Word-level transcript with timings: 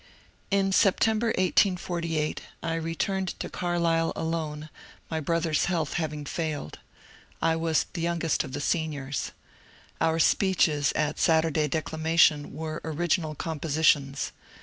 In 0.49 0.71
September, 0.71 1.27
1848, 1.27 2.41
I 2.63 2.73
returned 2.73 3.39
to 3.39 3.49
Carlisle 3.51 4.13
alone, 4.15 4.69
my 5.11 5.19
bro 5.19 5.39
ther's 5.41 5.65
health 5.65 5.93
having 5.93 6.25
failed. 6.25 6.79
I 7.39 7.55
was 7.55 7.85
youngest 7.93 8.43
of 8.43 8.53
the 8.53 8.61
Seniors. 8.61 9.31
Our 10.01 10.17
speeches 10.17 10.91
at 10.95 11.19
Saturday 11.19 11.67
declamation 11.67 12.51
were 12.51 12.81
original 12.83 13.35
composi 13.35 13.83
tions. 13.83 14.31